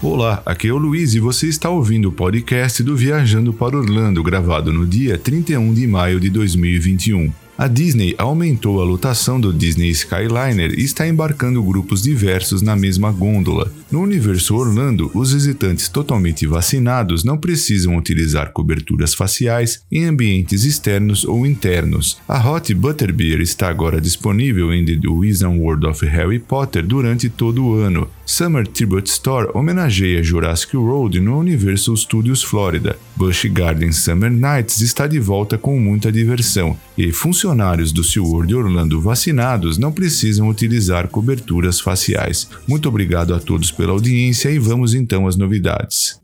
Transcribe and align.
Olá, 0.00 0.40
aqui 0.46 0.68
é 0.68 0.72
o 0.72 0.78
Luiz 0.78 1.14
e 1.14 1.18
você 1.18 1.48
está 1.48 1.68
ouvindo 1.68 2.08
o 2.08 2.12
podcast 2.12 2.84
do 2.84 2.96
Viajando 2.96 3.52
para 3.52 3.76
Orlando, 3.76 4.22
gravado 4.22 4.72
no 4.72 4.86
dia 4.86 5.18
31 5.18 5.74
de 5.74 5.88
maio 5.88 6.20
de 6.20 6.30
2021. 6.30 7.32
A 7.58 7.66
Disney 7.66 8.14
aumentou 8.16 8.80
a 8.80 8.84
lotação 8.84 9.40
do 9.40 9.52
Disney 9.52 9.88
Skyliner 9.88 10.72
e 10.78 10.84
está 10.84 11.08
embarcando 11.08 11.60
grupos 11.64 12.00
diversos 12.00 12.62
na 12.62 12.76
mesma 12.76 13.10
gôndola. 13.10 13.72
No 13.90 14.00
universo 14.00 14.54
Orlando, 14.54 15.10
os 15.12 15.32
visitantes 15.32 15.88
totalmente 15.88 16.46
vacinados 16.46 17.24
não 17.24 17.36
precisam 17.36 17.96
utilizar 17.96 18.52
coberturas 18.52 19.14
faciais 19.14 19.82
em 19.90 20.04
ambientes 20.04 20.62
externos 20.62 21.24
ou 21.24 21.44
internos. 21.44 22.18
A 22.28 22.48
Hot 22.48 22.72
Butterbeer 22.72 23.40
está 23.40 23.68
agora 23.68 24.00
disponível 24.00 24.72
em 24.72 24.84
The 24.84 25.08
Wizard 25.08 25.58
World 25.58 25.88
of 25.88 26.06
Harry 26.06 26.38
Potter 26.38 26.86
durante 26.86 27.28
todo 27.28 27.64
o 27.64 27.74
ano. 27.74 28.08
Summer 28.28 28.68
Tribute 28.68 29.08
Store 29.08 29.48
homenageia 29.54 30.22
Jurassic 30.22 30.76
World 30.76 31.18
no 31.18 31.38
Universal 31.38 31.96
Studios 31.96 32.42
Florida. 32.42 32.98
Busch 33.16 33.46
Garden 33.46 33.90
Summer 33.90 34.30
Nights 34.30 34.82
está 34.82 35.06
de 35.06 35.18
volta 35.18 35.56
com 35.56 35.80
muita 35.80 36.12
diversão 36.12 36.76
e 36.96 37.10
funcionários 37.10 37.90
do 37.90 38.04
SeaWorld 38.04 38.54
Orlando 38.54 39.00
vacinados 39.00 39.78
não 39.78 39.90
precisam 39.90 40.46
utilizar 40.46 41.08
coberturas 41.08 41.80
faciais. 41.80 42.50
Muito 42.68 42.86
obrigado 42.86 43.34
a 43.34 43.40
todos 43.40 43.72
pela 43.72 43.92
audiência 43.92 44.50
e 44.50 44.58
vamos 44.58 44.92
então 44.92 45.26
às 45.26 45.34
novidades. 45.34 46.20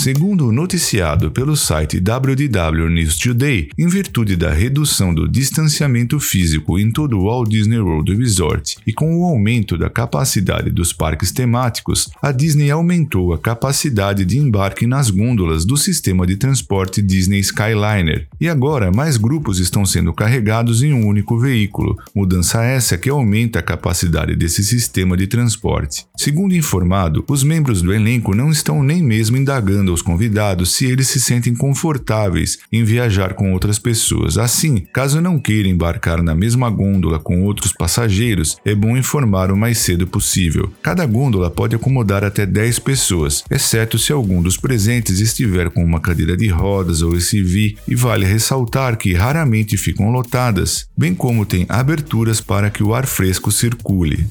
Segundo 0.00 0.52
noticiado 0.52 1.28
pelo 1.28 1.56
site 1.56 1.98
WDW 1.98 2.88
News 2.88 3.18
Today, 3.18 3.68
em 3.76 3.88
virtude 3.88 4.36
da 4.36 4.52
redução 4.52 5.12
do 5.12 5.26
distanciamento 5.26 6.20
físico 6.20 6.78
em 6.78 6.88
todo 6.92 7.18
o 7.18 7.24
Walt 7.24 7.48
Disney 7.48 7.80
World 7.80 8.14
Resort 8.14 8.76
e 8.86 8.92
com 8.92 9.18
o 9.18 9.24
aumento 9.24 9.76
da 9.76 9.90
capacidade 9.90 10.70
dos 10.70 10.92
parques 10.92 11.32
temáticos, 11.32 12.10
a 12.22 12.30
Disney 12.30 12.70
aumentou 12.70 13.34
a 13.34 13.38
capacidade 13.40 14.24
de 14.24 14.38
embarque 14.38 14.86
nas 14.86 15.10
gôndolas 15.10 15.64
do 15.64 15.76
sistema 15.76 16.24
de 16.24 16.36
transporte 16.36 17.02
Disney 17.02 17.40
Skyliner, 17.40 18.28
e 18.40 18.48
agora 18.48 18.92
mais 18.92 19.16
grupos 19.16 19.58
estão 19.58 19.84
sendo 19.84 20.12
carregados 20.12 20.80
em 20.80 20.92
um 20.92 21.08
único 21.08 21.36
veículo, 21.40 21.98
mudança 22.14 22.62
essa 22.62 22.96
que 22.96 23.10
aumenta 23.10 23.58
a 23.58 23.62
capacidade 23.62 24.36
desse 24.36 24.62
sistema 24.62 25.16
de 25.16 25.26
transporte. 25.26 26.06
Segundo 26.16 26.54
informado, 26.54 27.24
os 27.28 27.42
membros 27.42 27.82
do 27.82 27.92
elenco 27.92 28.32
não 28.32 28.52
estão 28.52 28.80
nem 28.80 29.02
mesmo 29.02 29.36
indagando 29.36 29.87
perguntando 29.88 29.90
aos 29.90 30.02
convidados 30.02 30.74
se 30.74 30.86
eles 30.86 31.08
se 31.08 31.20
sentem 31.20 31.54
confortáveis 31.54 32.58
em 32.72 32.84
viajar 32.84 33.34
com 33.34 33.52
outras 33.52 33.78
pessoas. 33.78 34.36
Assim, 34.36 34.86
caso 34.92 35.20
não 35.20 35.38
queira 35.38 35.68
embarcar 35.68 36.22
na 36.22 36.34
mesma 36.34 36.68
gôndola 36.70 37.18
com 37.18 37.42
outros 37.44 37.72
passageiros, 37.72 38.58
é 38.64 38.74
bom 38.74 38.96
informar 38.96 39.50
o 39.50 39.56
mais 39.56 39.78
cedo 39.78 40.06
possível. 40.06 40.72
Cada 40.82 41.06
gôndola 41.06 41.50
pode 41.50 41.74
acomodar 41.74 42.24
até 42.24 42.44
10 42.44 42.78
pessoas, 42.80 43.44
exceto 43.50 43.98
se 43.98 44.12
algum 44.12 44.42
dos 44.42 44.56
presentes 44.56 45.20
estiver 45.20 45.70
com 45.70 45.84
uma 45.84 46.00
cadeira 46.00 46.36
de 46.36 46.48
rodas 46.48 47.02
ou 47.02 47.18
SUV, 47.18 47.76
e 47.86 47.94
vale 47.94 48.26
ressaltar 48.26 48.96
que 48.96 49.14
raramente 49.14 49.76
ficam 49.76 50.10
lotadas, 50.10 50.86
bem 50.96 51.14
como 51.14 51.46
tem 51.46 51.66
aberturas 51.68 52.40
para 52.40 52.70
que 52.70 52.82
o 52.82 52.94
ar 52.94 53.06
fresco 53.06 53.50
circule. 53.50 54.26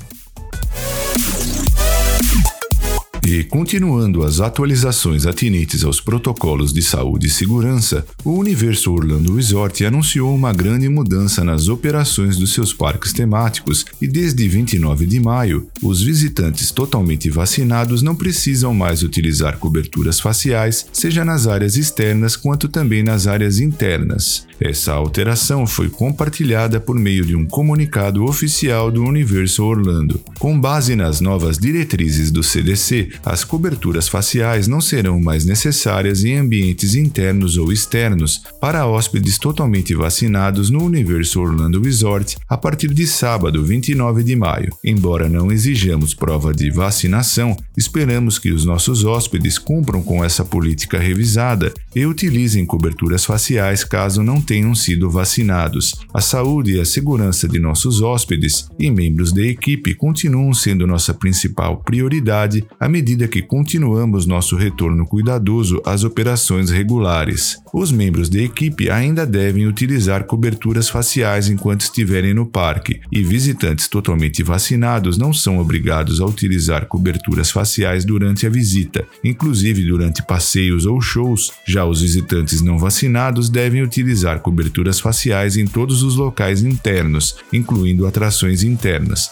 E 3.29 3.43
continuando 3.43 4.23
as 4.23 4.39
atualizações 4.39 5.25
atinentes 5.25 5.83
aos 5.83 5.99
protocolos 5.99 6.71
de 6.71 6.81
saúde 6.81 7.27
e 7.27 7.29
segurança, 7.29 8.05
o 8.23 8.31
Universo 8.31 8.89
Orlando 8.93 9.35
Resort 9.35 9.83
anunciou 9.83 10.33
uma 10.33 10.53
grande 10.53 10.87
mudança 10.87 11.43
nas 11.43 11.67
operações 11.67 12.37
dos 12.37 12.53
seus 12.53 12.71
parques 12.71 13.11
temáticos 13.11 13.85
e 14.01 14.07
desde 14.07 14.47
29 14.47 15.05
de 15.05 15.19
maio, 15.19 15.67
os 15.83 16.01
visitantes 16.01 16.71
totalmente 16.71 17.29
vacinados 17.29 18.01
não 18.01 18.15
precisam 18.15 18.73
mais 18.73 19.03
utilizar 19.03 19.57
coberturas 19.57 20.21
faciais, 20.21 20.85
seja 20.93 21.25
nas 21.25 21.47
áreas 21.47 21.75
externas 21.75 22.37
quanto 22.37 22.69
também 22.69 23.03
nas 23.03 23.27
áreas 23.27 23.59
internas. 23.59 24.47
Essa 24.57 24.93
alteração 24.93 25.67
foi 25.67 25.89
compartilhada 25.89 26.79
por 26.79 26.95
meio 26.95 27.25
de 27.25 27.35
um 27.35 27.45
comunicado 27.45 28.23
oficial 28.23 28.89
do 28.89 29.03
Universo 29.03 29.65
Orlando. 29.65 30.21
Com 30.39 30.59
base 30.59 30.95
nas 30.95 31.19
novas 31.19 31.57
diretrizes 31.57 32.31
do 32.31 32.41
CDC, 32.41 33.16
as 33.25 33.43
coberturas 33.43 34.07
faciais 34.07 34.67
não 34.67 34.79
serão 34.79 35.19
mais 35.19 35.45
necessárias 35.45 36.23
em 36.23 36.37
ambientes 36.37 36.95
internos 36.95 37.57
ou 37.57 37.71
externos 37.71 38.41
para 38.61 38.85
hóspedes 38.85 39.37
totalmente 39.37 39.93
vacinados 39.93 40.69
no 40.69 40.83
Universo 40.83 41.41
Orlando 41.41 41.81
Resort 41.81 42.37
a 42.47 42.57
partir 42.57 42.93
de 42.93 43.05
sábado, 43.05 43.63
29 43.63 44.23
de 44.23 44.35
maio. 44.35 44.71
Embora 44.83 45.27
não 45.27 45.51
exijamos 45.51 46.13
prova 46.13 46.53
de 46.53 46.69
vacinação, 46.69 47.57
esperamos 47.75 48.39
que 48.39 48.51
os 48.51 48.65
nossos 48.65 49.03
hóspedes 49.03 49.57
cumpram 49.57 50.01
com 50.01 50.23
essa 50.23 50.45
política 50.45 50.97
revisada 50.97 51.73
e 51.95 52.05
utilizem 52.05 52.65
coberturas 52.65 53.25
faciais 53.25 53.83
caso 53.83 54.23
não 54.23 54.39
tenham 54.39 54.73
sido 54.75 55.09
vacinados. 55.09 55.95
A 56.13 56.21
saúde 56.21 56.75
e 56.75 56.79
a 56.79 56.85
segurança 56.85 57.47
de 57.47 57.59
nossos 57.59 58.01
hóspedes 58.01 58.67
e 58.79 58.89
membros 58.89 59.31
da 59.31 59.41
equipe 59.41 59.93
continuam 59.93 60.53
sendo 60.53 60.87
nossa 60.87 61.13
principal 61.13 61.77
prioridade 61.77 62.65
à 62.79 62.87
medida 62.87 63.06
medida 63.07 63.25
que 63.25 63.41
continuamos 63.41 64.25
nosso 64.25 64.57
retorno 64.57 65.05
cuidadoso 65.05 65.81
às 65.85 66.03
operações 66.03 66.69
regulares. 66.69 67.57
Os 67.73 67.89
membros 67.89 68.27
da 68.27 68.41
equipe 68.41 68.89
ainda 68.89 69.25
devem 69.25 69.65
utilizar 69.65 70.25
coberturas 70.25 70.89
faciais 70.89 71.47
enquanto 71.47 71.81
estiverem 71.81 72.33
no 72.33 72.45
parque, 72.45 72.99
e 73.09 73.23
visitantes 73.23 73.87
totalmente 73.87 74.43
vacinados 74.43 75.17
não 75.17 75.31
são 75.31 75.57
obrigados 75.57 76.19
a 76.19 76.25
utilizar 76.25 76.85
coberturas 76.87 77.49
faciais 77.49 78.03
durante 78.03 78.45
a 78.45 78.49
visita, 78.49 79.07
inclusive 79.23 79.85
durante 79.85 80.21
passeios 80.21 80.85
ou 80.85 80.99
shows. 80.99 81.53
Já 81.65 81.85
os 81.85 82.01
visitantes 82.01 82.61
não 82.61 82.77
vacinados 82.77 83.49
devem 83.49 83.81
utilizar 83.83 84.41
coberturas 84.41 84.99
faciais 84.99 85.55
em 85.55 85.65
todos 85.65 86.03
os 86.03 86.17
locais 86.17 86.61
internos, 86.61 87.37
incluindo 87.53 88.05
atrações 88.05 88.63
internas. 88.63 89.31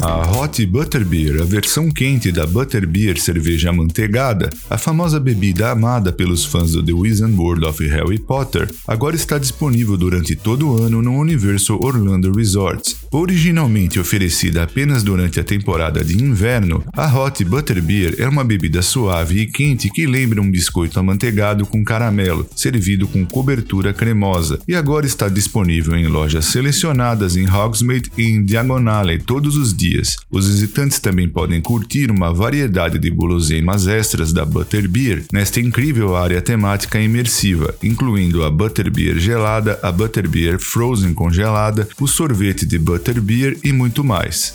A 0.00 0.30
Hot 0.30 0.64
Butterbeer, 0.64 1.42
a 1.42 1.44
versão 1.44 1.90
quente 1.90 2.30
da 2.30 2.46
Butterbeer 2.46 3.20
cerveja 3.20 3.70
amanteigada, 3.70 4.48
a 4.70 4.78
famosa 4.78 5.18
bebida 5.18 5.70
amada 5.70 6.12
pelos 6.12 6.44
fãs 6.44 6.70
do 6.70 6.82
The 6.84 6.92
Wizard 6.92 7.34
World 7.34 7.64
of 7.64 7.84
Harry 7.84 8.18
Potter, 8.18 8.70
agora 8.86 9.16
está 9.16 9.38
disponível 9.38 9.96
durante 9.96 10.36
todo 10.36 10.68
o 10.68 10.80
ano 10.80 11.02
no 11.02 11.18
Universo 11.18 11.76
Orlando 11.82 12.32
Resorts. 12.32 12.96
Originalmente 13.10 13.98
oferecida 13.98 14.62
apenas 14.62 15.02
durante 15.02 15.40
a 15.40 15.44
temporada 15.44 16.04
de 16.04 16.22
inverno, 16.22 16.84
a 16.92 17.12
Hot 17.18 17.44
Butterbeer 17.44 18.14
é 18.18 18.28
uma 18.28 18.44
bebida 18.44 18.82
suave 18.82 19.40
e 19.40 19.46
quente 19.46 19.90
que 19.90 20.06
lembra 20.06 20.40
um 20.40 20.48
biscoito 20.48 21.00
amanteigado 21.00 21.66
com 21.66 21.82
caramelo, 21.84 22.46
servido 22.54 23.08
com 23.08 23.26
cobertura 23.26 23.92
cremosa, 23.92 24.60
e 24.68 24.76
agora 24.76 25.06
está 25.06 25.28
disponível 25.28 25.96
em 25.96 26.06
lojas 26.06 26.44
selecionadas 26.44 27.36
em 27.36 27.50
Hogsmeade 27.50 28.12
e 28.16 28.22
em 28.22 28.44
Diagonale 28.44 29.18
todos 29.18 29.56
os 29.56 29.74
dias 29.74 29.87
dias. 29.88 30.16
Os 30.30 30.46
visitantes 30.46 30.98
também 30.98 31.28
podem 31.28 31.60
curtir 31.60 32.10
uma 32.10 32.32
variedade 32.32 32.98
de 32.98 33.10
guloseimas 33.10 33.86
extras 33.86 34.32
da 34.32 34.44
Butterbeer 34.44 35.24
nesta 35.32 35.60
incrível 35.60 36.16
área 36.16 36.42
temática 36.42 37.00
imersiva, 37.00 37.74
incluindo 37.82 38.44
a 38.44 38.50
Butterbeer 38.50 39.18
gelada, 39.18 39.78
a 39.82 39.90
Butterbeer 39.90 40.58
frozen 40.58 41.14
congelada, 41.14 41.88
o 42.00 42.06
sorvete 42.06 42.66
de 42.66 42.78
Butterbeer 42.78 43.56
e 43.64 43.72
muito 43.72 44.04
mais. 44.04 44.54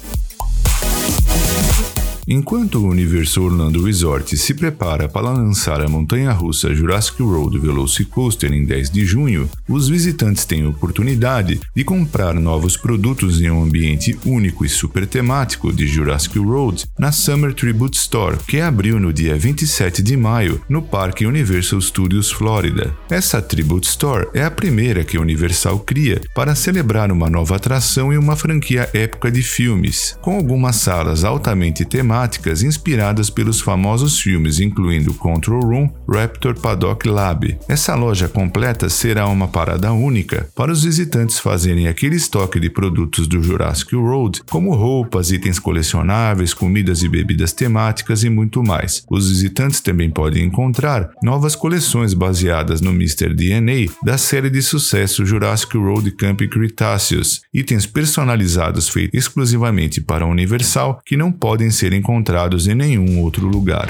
Enquanto 2.25 2.75
o 2.75 2.87
Universo 2.87 3.43
Orlando 3.43 3.83
Resort 3.83 4.37
se 4.37 4.53
prepara 4.53 5.09
para 5.09 5.29
lançar 5.29 5.81
a 5.81 5.89
montanha-russa 5.89 6.73
Jurassic 6.73 7.21
World 7.21 7.59
Velocicoaster 7.59 8.53
em 8.53 8.63
10 8.63 8.89
de 8.89 9.05
junho, 9.05 9.49
os 9.67 9.89
visitantes 9.89 10.45
têm 10.45 10.63
a 10.63 10.69
oportunidade 10.69 11.59
de 11.75 11.83
comprar 11.83 12.33
novos 12.35 12.77
produtos 12.77 13.41
em 13.41 13.51
um 13.51 13.63
ambiente 13.63 14.17
único 14.25 14.63
e 14.63 14.69
super 14.69 15.05
temático 15.05 15.73
de 15.73 15.85
Jurassic 15.85 16.39
World 16.39 16.85
na 16.97 17.11
Summer 17.11 17.53
Tribute 17.53 17.97
Store, 17.97 18.37
que 18.47 18.61
abriu 18.61 19.01
no 19.01 19.11
dia 19.11 19.37
27 19.37 20.01
de 20.01 20.15
maio 20.15 20.61
no 20.69 20.81
Parque 20.81 21.25
Universal 21.25 21.81
Studios 21.81 22.31
Florida. 22.31 22.95
Essa 23.09 23.41
Tribute 23.41 23.89
Store 23.89 24.27
é 24.33 24.43
a 24.43 24.51
primeira 24.51 25.03
que 25.03 25.17
a 25.17 25.21
Universal 25.21 25.79
cria 25.79 26.21
para 26.33 26.55
celebrar 26.55 27.11
uma 27.11 27.29
nova 27.29 27.57
atração 27.57 28.13
e 28.13 28.17
uma 28.17 28.37
franquia 28.37 28.89
épica 28.93 29.29
de 29.29 29.43
filmes, 29.43 30.17
com 30.21 30.37
algumas 30.37 30.77
salas 30.77 31.25
altamente 31.25 31.83
temáticas 31.83 32.12
temáticas 32.13 32.61
inspiradas 32.61 33.31
pelos 33.31 33.59
famosos 33.59 34.19
filmes, 34.19 34.59
incluindo 34.59 35.15
Control 35.15 35.61
Room, 35.61 35.89
Raptor 36.07 36.53
Paddock 36.53 37.09
Lab. 37.09 37.57
Essa 37.67 37.95
loja 37.95 38.27
completa 38.27 38.87
será 38.87 39.27
uma 39.27 39.47
parada 39.47 39.91
única 39.91 40.47
para 40.55 40.71
os 40.71 40.83
visitantes 40.83 41.39
fazerem 41.39 41.87
aquele 41.87 42.15
estoque 42.15 42.59
de 42.59 42.69
produtos 42.69 43.25
do 43.25 43.41
Jurassic 43.41 43.95
World, 43.95 44.43
como 44.47 44.75
roupas, 44.75 45.31
itens 45.31 45.57
colecionáveis, 45.57 46.53
comidas 46.53 47.01
e 47.01 47.09
bebidas 47.09 47.51
temáticas 47.51 48.23
e 48.23 48.29
muito 48.29 48.61
mais. 48.61 49.03
Os 49.09 49.29
visitantes 49.29 49.81
também 49.81 50.11
podem 50.11 50.45
encontrar 50.45 51.09
novas 51.23 51.55
coleções 51.55 52.13
baseadas 52.13 52.79
no 52.79 52.91
Mr. 52.91 53.33
DNA 53.33 53.91
da 54.03 54.19
série 54.19 54.51
de 54.51 54.61
sucesso 54.61 55.25
Jurassic 55.25 55.75
World 55.75 56.11
Camp 56.11 56.41
Cretaceous, 56.41 57.41
itens 57.51 57.87
personalizados 57.87 58.87
feitos 58.87 59.17
exclusivamente 59.17 59.99
para 59.99 60.25
a 60.25 60.27
Universal 60.27 61.01
que 61.03 61.17
não 61.17 61.31
podem 61.31 61.71
ser 61.71 61.91
encontrados 62.03 62.67
em 62.67 62.75
nenhum 62.75 63.21
outro 63.21 63.47
lugar. 63.47 63.87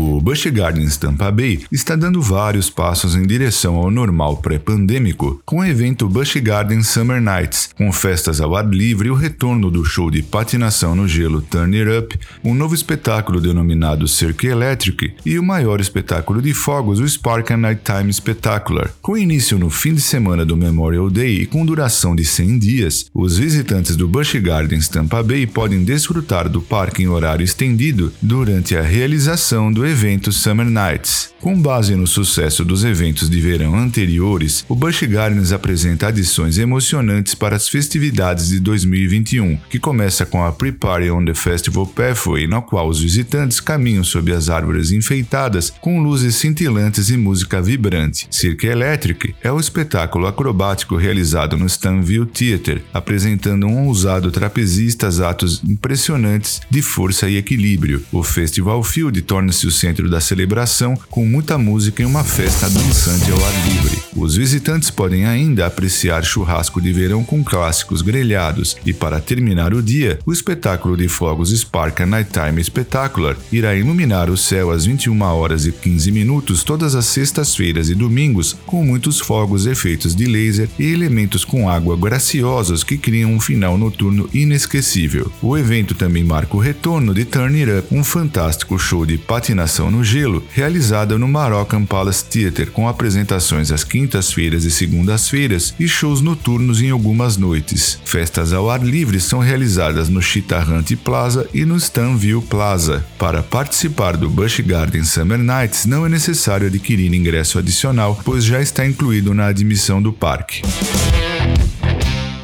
O 0.00 0.20
Busch 0.20 0.46
Gardens 0.46 0.96
Tampa 0.96 1.28
Bay 1.28 1.64
está 1.72 1.96
dando 1.96 2.22
vários 2.22 2.70
passos 2.70 3.16
em 3.16 3.26
direção 3.26 3.74
ao 3.74 3.90
normal 3.90 4.36
pré-pandêmico, 4.36 5.42
com 5.44 5.58
o 5.58 5.64
evento 5.64 6.08
Busch 6.08 6.36
Gardens 6.36 6.86
Summer 6.86 7.20
Nights, 7.20 7.70
com 7.76 7.90
festas 7.90 8.40
ao 8.40 8.54
ar 8.54 8.64
livre 8.68 9.08
e 9.08 9.10
o 9.10 9.14
retorno 9.16 9.72
do 9.72 9.84
show 9.84 10.08
de 10.08 10.22
patinação 10.22 10.94
no 10.94 11.08
gelo 11.08 11.42
Turn 11.42 11.76
It 11.76 11.98
Up, 11.98 12.18
um 12.44 12.54
novo 12.54 12.76
espetáculo 12.76 13.40
denominado 13.40 14.06
Cirque 14.06 14.46
Electric 14.46 15.14
e 15.26 15.36
o 15.36 15.42
maior 15.42 15.80
espetáculo 15.80 16.40
de 16.40 16.54
fogos, 16.54 17.00
o 17.00 17.08
Spark 17.08 17.50
and 17.50 17.56
Nighttime 17.56 18.12
Spectacular. 18.12 18.92
Com 19.02 19.18
início 19.18 19.58
no 19.58 19.68
fim 19.68 19.94
de 19.94 20.00
semana 20.00 20.44
do 20.44 20.56
Memorial 20.56 21.10
Day 21.10 21.42
e 21.42 21.46
com 21.46 21.66
duração 21.66 22.14
de 22.14 22.24
100 22.24 22.58
dias, 22.60 23.06
os 23.12 23.36
visitantes 23.36 23.96
do 23.96 24.06
Busch 24.06 24.36
Gardens 24.36 24.86
Tampa 24.86 25.24
Bay 25.24 25.44
podem 25.44 25.82
desfrutar 25.82 26.48
do 26.48 26.62
parque 26.62 27.02
em 27.02 27.08
horário 27.08 27.42
estendido 27.42 28.12
durante 28.22 28.76
a 28.76 28.82
realização 28.82 29.72
do 29.72 29.87
evento 29.88 30.30
Summer 30.30 30.68
Nights. 30.68 31.32
Com 31.40 31.60
base 31.60 31.94
no 31.94 32.06
sucesso 32.06 32.64
dos 32.64 32.84
eventos 32.84 33.30
de 33.30 33.40
verão 33.40 33.78
anteriores, 33.78 34.64
o 34.68 34.74
Busch 34.74 35.02
Gardens 35.04 35.52
apresenta 35.52 36.08
adições 36.08 36.58
emocionantes 36.58 37.34
para 37.34 37.56
as 37.56 37.68
festividades 37.68 38.48
de 38.48 38.60
2021, 38.60 39.56
que 39.70 39.78
começa 39.78 40.26
com 40.26 40.44
a 40.44 40.52
Pre-Party 40.52 41.10
on 41.10 41.24
the 41.24 41.34
Festival 41.34 41.86
Pathway, 41.86 42.46
na 42.46 42.60
qual 42.60 42.88
os 42.88 43.00
visitantes 43.00 43.60
caminham 43.60 44.02
sob 44.02 44.32
as 44.32 44.48
árvores 44.48 44.90
enfeitadas 44.90 45.72
com 45.80 46.02
luzes 46.02 46.34
cintilantes 46.34 47.08
e 47.08 47.16
música 47.16 47.62
vibrante. 47.62 48.26
Cirque 48.30 48.66
Electric 48.66 49.34
é 49.42 49.50
o 49.50 49.60
espetáculo 49.60 50.26
acrobático 50.26 50.96
realizado 50.96 51.56
no 51.56 51.66
Stanville 51.66 52.26
Theatre, 52.26 52.82
apresentando 52.92 53.66
um 53.66 53.86
ousado 53.86 54.30
trapezistas 54.30 55.20
atos 55.20 55.62
impressionantes 55.66 56.60
de 56.68 56.82
força 56.82 57.28
e 57.28 57.36
equilíbrio. 57.36 58.02
O 58.12 58.22
Festival 58.22 58.82
Field 58.82 59.22
torna-se 59.22 59.66
o 59.66 59.70
centro 59.78 60.10
da 60.10 60.20
celebração, 60.20 60.98
com 61.08 61.24
muita 61.24 61.56
música 61.56 62.02
e 62.02 62.06
uma 62.06 62.24
festa 62.24 62.68
dançante 62.68 63.30
ao 63.30 63.44
ar 63.44 63.68
livre. 63.68 64.02
Os 64.16 64.36
visitantes 64.36 64.90
podem 64.90 65.26
ainda 65.26 65.66
apreciar 65.66 66.24
churrasco 66.24 66.80
de 66.80 66.92
verão 66.92 67.22
com 67.22 67.44
clássicos 67.44 68.02
grelhados 68.02 68.76
e, 68.84 68.92
para 68.92 69.20
terminar 69.20 69.72
o 69.72 69.82
dia, 69.82 70.18
o 70.26 70.32
espetáculo 70.32 70.96
de 70.96 71.08
fogos 71.08 71.50
Spark 71.50 72.00
Nighttime 72.00 72.62
Spectacular 72.62 73.36
irá 73.52 73.74
iluminar 73.74 74.28
o 74.28 74.36
céu 74.36 74.70
às 74.70 74.84
21 74.84 75.22
horas 75.22 75.66
e 75.66 75.72
15 75.72 76.10
minutos 76.10 76.64
todas 76.64 76.94
as 76.94 77.06
sextas-feiras 77.06 77.88
e 77.88 77.94
domingos, 77.94 78.56
com 78.66 78.84
muitos 78.84 79.20
fogos, 79.20 79.66
efeitos 79.66 80.16
de 80.16 80.26
laser 80.26 80.68
e 80.78 80.84
elementos 80.92 81.44
com 81.44 81.68
água 81.68 81.96
graciosos 81.96 82.82
que 82.82 82.98
criam 82.98 83.32
um 83.32 83.40
final 83.40 83.78
noturno 83.78 84.28
inesquecível. 84.34 85.30
O 85.40 85.56
evento 85.56 85.94
também 85.94 86.24
marca 86.24 86.56
o 86.56 86.60
retorno 86.60 87.14
de 87.14 87.24
Turn 87.24 87.60
It 87.60 87.70
Up, 87.78 87.94
um 87.94 88.02
fantástico 88.02 88.78
show 88.78 89.06
de 89.06 89.16
patinação 89.58 89.90
no 89.90 90.04
gelo, 90.04 90.44
realizada 90.52 91.18
no 91.18 91.26
Moroccan 91.26 91.84
Palace 91.84 92.24
Theatre, 92.24 92.66
com 92.66 92.88
apresentações 92.88 93.72
às 93.72 93.82
quintas-feiras 93.82 94.64
e 94.64 94.70
segundas-feiras 94.70 95.74
e 95.80 95.88
shows 95.88 96.20
noturnos 96.20 96.80
em 96.80 96.90
algumas 96.90 97.36
noites. 97.36 98.00
Festas 98.04 98.52
ao 98.52 98.70
ar 98.70 98.84
livre 98.84 99.18
são 99.18 99.40
realizadas 99.40 100.08
no 100.08 100.22
Chitarrante 100.22 100.94
Plaza 100.94 101.48
e 101.52 101.64
no 101.64 101.76
Stanville 101.76 102.42
Plaza. 102.42 103.04
Para 103.18 103.42
participar 103.42 104.16
do 104.16 104.30
Busch 104.30 104.60
Garden 104.60 105.02
Summer 105.02 105.38
Nights 105.38 105.86
não 105.86 106.06
é 106.06 106.08
necessário 106.08 106.68
adquirir 106.68 107.12
ingresso 107.12 107.58
adicional, 107.58 108.20
pois 108.24 108.44
já 108.44 108.60
está 108.60 108.86
incluído 108.86 109.34
na 109.34 109.46
admissão 109.46 110.00
do 110.00 110.12
parque. 110.12 110.62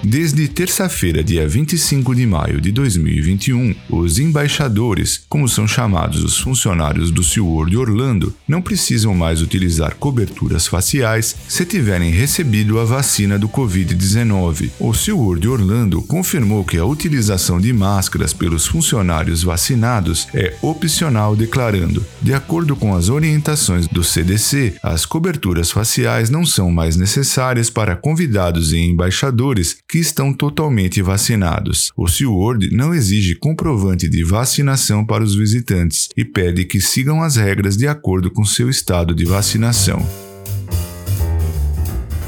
Desde 0.07 0.47
terça-feira, 0.49 1.25
dia 1.25 1.49
25 1.49 2.15
de 2.15 2.27
maio 2.27 2.61
de 2.61 2.71
2021, 2.71 3.75
os 3.89 4.19
embaixadores, 4.19 5.25
como 5.31 5.49
são 5.49 5.67
chamados 5.67 6.23
os 6.23 6.39
funcionários 6.39 7.11
do 7.11 7.23
SeaWorld 7.23 7.75
Orlando, 7.75 8.35
não 8.47 8.61
precisam 8.61 9.15
mais 9.15 9.41
utilizar 9.41 9.95
coberturas 9.95 10.67
faciais 10.67 11.35
se 11.49 11.65
tiverem 11.65 12.11
recebido 12.11 12.79
a 12.79 12.85
vacina 12.85 13.39
do 13.39 13.49
Covid-19. 13.49 14.73
O 14.79 14.93
SeaWorld 14.93 15.49
Orlando 15.49 16.03
confirmou 16.03 16.67
que 16.67 16.77
a 16.77 16.85
utilização 16.85 17.59
de 17.59 17.73
máscaras 17.73 18.35
pelos 18.35 18.67
funcionários 18.67 19.43
vacinados 19.43 20.29
é 20.35 20.55
opcional, 20.61 21.35
declarando: 21.35 22.05
de 22.21 22.35
acordo 22.35 22.77
com 22.77 22.95
as 22.95 23.09
orientações 23.09 23.89
do 23.89 24.05
CDC, 24.05 24.75
as 24.83 25.07
coberturas 25.07 25.71
faciais 25.71 26.29
não 26.29 26.45
são 26.45 26.71
mais 26.71 26.95
necessárias 26.95 27.71
para 27.71 27.97
convidados 27.97 28.75
e 28.75 28.81
embaixadores 28.81 29.79
que 29.95 30.01
estão 30.01 30.33
totalmente 30.33 31.01
vacinados. 31.01 31.93
O 31.97 32.09
SeaWorld 32.09 32.75
não 32.75 32.93
exige 32.93 33.37
comprovante 33.37 34.09
de 34.09 34.25
vacinação 34.25 35.07
para 35.07 35.23
os 35.23 35.37
visitantes 35.37 36.09
e 36.17 36.25
pede 36.25 36.65
que 36.65 36.81
sigam 36.81 37.23
as 37.23 37.37
regras 37.37 37.77
de 37.77 37.87
acordo 37.87 38.29
com 38.29 38.45
seu 38.45 38.69
estado 38.69 39.15
de 39.15 39.25
vacinação. 39.25 40.05